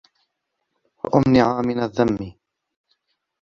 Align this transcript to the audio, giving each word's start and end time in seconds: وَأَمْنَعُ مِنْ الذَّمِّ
وَأَمْنَعُ 1.03 1.61
مِنْ 1.61 1.79
الذَّمِّ 1.79 2.35